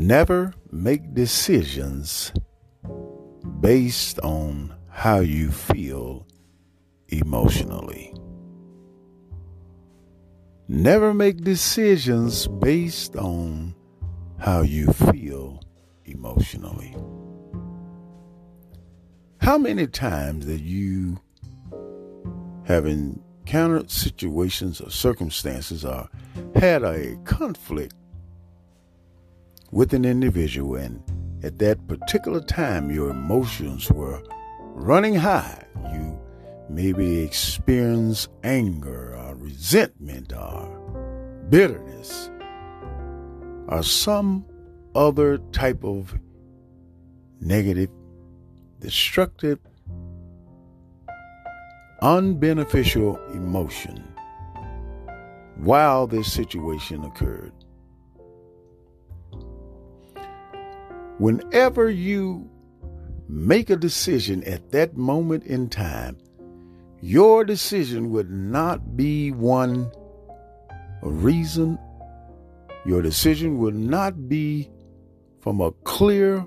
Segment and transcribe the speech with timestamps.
[0.00, 2.32] Never make decisions
[3.60, 6.26] based on how you feel
[7.08, 8.14] emotionally.
[10.68, 13.74] Never make decisions based on
[14.38, 15.60] how you feel
[16.06, 16.96] emotionally.
[19.42, 21.20] How many times that you
[22.64, 26.08] have encountered situations or circumstances or
[26.54, 27.92] had a conflict
[29.72, 31.02] with an individual and
[31.42, 34.22] at that particular time your emotions were
[34.74, 35.64] running high.
[35.92, 36.18] You
[36.68, 40.68] maybe experience anger or resentment or
[41.48, 42.30] bitterness
[43.68, 44.44] or some
[44.94, 46.18] other type of
[47.40, 47.90] negative,
[48.80, 49.58] destructive,
[52.02, 54.02] unbeneficial emotion
[55.56, 57.52] while this situation occurred.
[61.20, 62.50] Whenever you
[63.28, 66.16] make a decision at that moment in time,
[67.02, 69.92] your decision would not be one
[71.02, 71.78] reason.
[72.86, 74.70] Your decision would not be
[75.40, 76.46] from a clear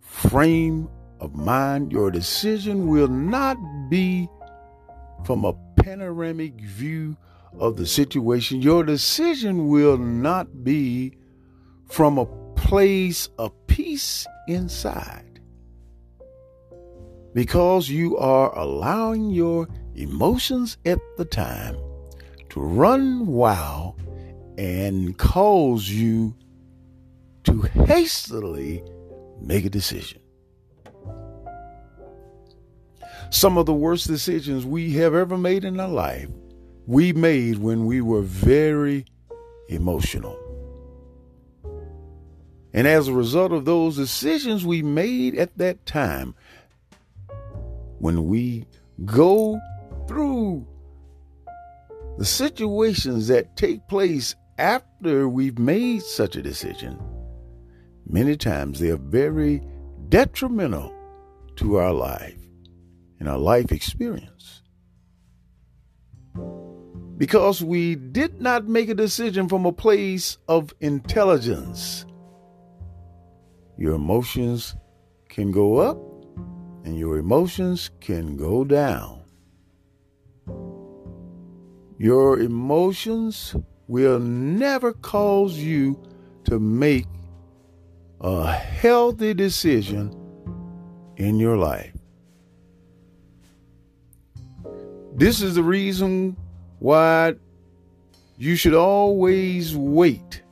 [0.00, 0.88] frame
[1.20, 1.92] of mind.
[1.92, 3.56] Your decision will not
[3.88, 4.28] be
[5.24, 7.16] from a panoramic view
[7.56, 8.62] of the situation.
[8.62, 11.12] Your decision will not be
[11.86, 12.26] from a
[12.64, 15.38] place of peace inside
[17.34, 21.76] because you are allowing your emotions at the time
[22.48, 24.00] to run wild
[24.56, 26.34] and cause you
[27.44, 28.82] to hastily
[29.42, 30.22] make a decision.
[33.28, 36.28] Some of the worst decisions we have ever made in our life,
[36.86, 39.04] we made when we were very
[39.68, 40.43] emotional.
[42.74, 46.34] And as a result of those decisions we made at that time,
[48.00, 48.66] when we
[49.04, 49.60] go
[50.08, 50.66] through
[52.18, 57.00] the situations that take place after we've made such a decision,
[58.08, 59.62] many times they are very
[60.08, 60.92] detrimental
[61.54, 62.40] to our life
[63.20, 64.62] and our life experience.
[67.16, 72.04] Because we did not make a decision from a place of intelligence
[73.76, 74.76] your emotions
[75.28, 75.98] can go up
[76.84, 79.22] and your emotions can go down.
[81.98, 83.56] Your emotions
[83.88, 86.00] will never cause you
[86.44, 87.06] to make
[88.20, 90.14] a healthy decision
[91.16, 91.92] in your life.
[95.14, 96.36] This is the reason
[96.80, 97.34] why
[98.36, 100.42] you should always wait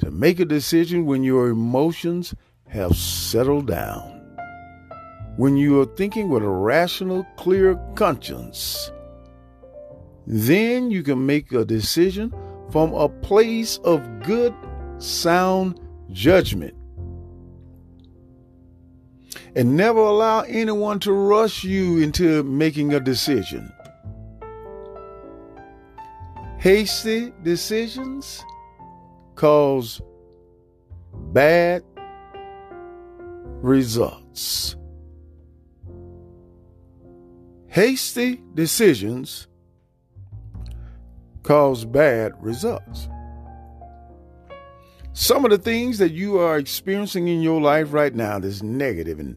[0.00, 2.34] to make a decision when your emotions
[2.72, 4.20] have settled down.
[5.36, 8.90] When you are thinking with a rational, clear conscience,
[10.26, 12.32] then you can make a decision
[12.70, 14.54] from a place of good,
[14.98, 15.80] sound
[16.10, 16.74] judgment.
[19.54, 23.70] And never allow anyone to rush you into making a decision.
[26.58, 28.42] Hasty decisions
[29.34, 30.00] cause
[31.32, 31.82] bad
[33.62, 34.76] results.
[37.68, 39.46] Hasty decisions
[41.42, 43.08] cause bad results.
[45.14, 49.20] Some of the things that you are experiencing in your life right now that's negative
[49.20, 49.36] and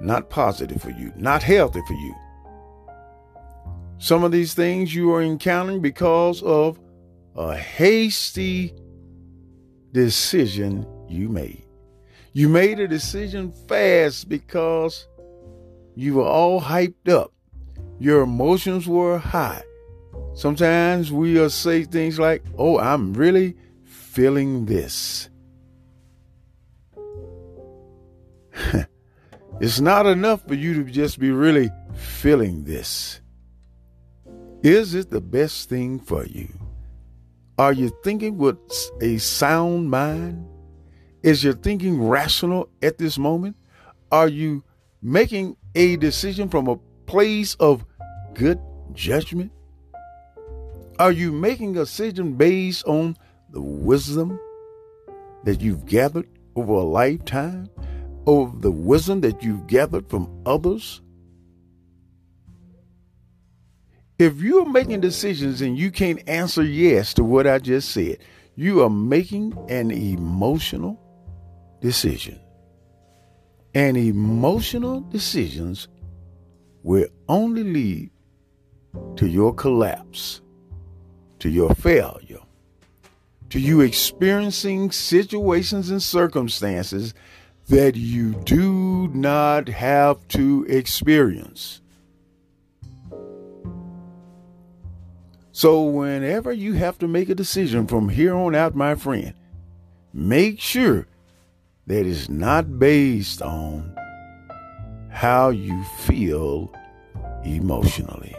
[0.00, 2.14] not positive for you, not healthy for you.
[3.98, 6.78] Some of these things you are encountering because of
[7.36, 8.74] a hasty
[9.92, 11.64] decision you made.
[12.34, 15.06] You made a decision fast because
[15.94, 17.32] you were all hyped up.
[17.98, 19.62] Your emotions were high.
[20.34, 25.28] Sometimes we'll say things like, Oh, I'm really feeling this.
[29.60, 33.20] it's not enough for you to just be really feeling this.
[34.62, 36.48] Is it the best thing for you?
[37.58, 38.56] Are you thinking with
[39.02, 40.48] a sound mind?
[41.22, 43.56] Is your thinking rational at this moment?
[44.10, 44.64] Are you
[45.00, 46.76] making a decision from a
[47.06, 47.84] place of
[48.34, 48.60] good
[48.92, 49.52] judgment?
[50.98, 53.16] Are you making a decision based on
[53.50, 54.38] the wisdom
[55.44, 57.70] that you've gathered over a lifetime,
[58.26, 61.02] over the wisdom that you've gathered from others?
[64.18, 68.18] If you're making decisions and you can't answer yes to what I just said,
[68.56, 70.98] you are making an emotional
[71.82, 72.40] decision.
[73.74, 75.88] And emotional decisions
[76.82, 78.10] will only lead
[79.16, 80.40] to your collapse,
[81.40, 82.40] to your failure,
[83.50, 87.14] to you experiencing situations and circumstances
[87.68, 91.80] that you do not have to experience.
[95.52, 99.34] So, whenever you have to make a decision from here on out, my friend,
[100.12, 101.06] make sure
[101.86, 103.94] that it's not based on
[105.10, 106.72] how you feel
[107.44, 108.34] emotionally.